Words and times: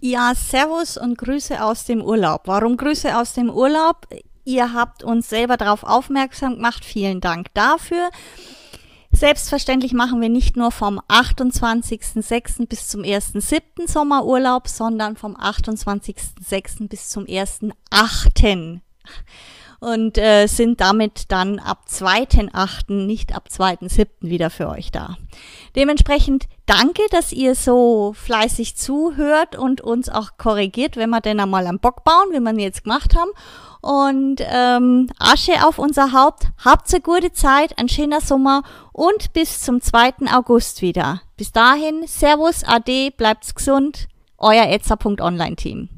Ja, 0.00 0.32
Servus 0.34 0.96
und 0.96 1.18
Grüße 1.18 1.62
aus 1.62 1.84
dem 1.84 2.02
Urlaub. 2.02 2.42
Warum 2.44 2.76
Grüße 2.76 3.16
aus 3.16 3.32
dem 3.32 3.50
Urlaub? 3.50 4.06
Ihr 4.44 4.72
habt 4.72 5.02
uns 5.02 5.28
selber 5.28 5.56
darauf 5.56 5.82
aufmerksam 5.82 6.54
gemacht. 6.54 6.84
Vielen 6.84 7.20
Dank 7.20 7.48
dafür. 7.54 8.10
Selbstverständlich 9.10 9.94
machen 9.94 10.20
wir 10.20 10.28
nicht 10.28 10.56
nur 10.56 10.70
vom 10.70 11.00
28.06. 11.00 12.66
bis 12.66 12.88
zum 12.88 13.02
1.07. 13.02 13.88
Sommerurlaub, 13.88 14.68
sondern 14.68 15.16
vom 15.16 15.36
28.06. 15.36 16.88
bis 16.88 17.08
zum 17.08 17.24
1.08 17.24 18.80
und 19.80 20.18
äh, 20.18 20.46
sind 20.46 20.80
damit 20.80 21.30
dann 21.32 21.58
ab 21.58 21.86
2.8., 21.88 23.06
nicht 23.06 23.34
ab 23.34 23.48
2.7. 23.50 24.08
wieder 24.20 24.50
für 24.50 24.68
euch 24.68 24.90
da. 24.90 25.16
Dementsprechend 25.76 26.48
danke, 26.68 27.02
dass 27.10 27.32
ihr 27.32 27.54
so 27.54 28.14
fleißig 28.14 28.76
zuhört 28.76 29.56
und 29.56 29.80
uns 29.80 30.08
auch 30.08 30.38
korrigiert, 30.38 30.96
wenn 30.96 31.10
wir 31.10 31.20
denn 31.20 31.40
einmal 31.40 31.66
am 31.66 31.78
Bock 31.80 32.04
bauen, 32.04 32.28
wie 32.30 32.40
wir 32.40 32.50
ihn 32.52 32.60
jetzt 32.60 32.84
gemacht 32.84 33.16
haben. 33.16 33.30
Und 33.80 34.36
ähm, 34.40 35.08
Asche 35.18 35.66
auf 35.66 35.78
unser 35.78 36.12
Haupt. 36.12 36.48
Habt 36.64 36.92
eine 36.92 37.00
gute 37.00 37.32
Zeit, 37.32 37.78
ein 37.78 37.88
schöner 37.88 38.20
Sommer 38.20 38.62
und 38.92 39.32
bis 39.32 39.60
zum 39.60 39.80
2. 39.80 40.14
August 40.32 40.82
wieder. 40.82 41.22
Bis 41.36 41.52
dahin, 41.52 42.06
Servus, 42.06 42.64
Ade, 42.64 43.10
bleibt's 43.16 43.54
gesund. 43.54 44.08
Euer 44.36 44.66
Etzer.online-Team. 44.68 45.97